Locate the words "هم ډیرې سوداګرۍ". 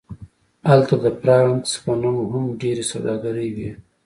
2.33-3.49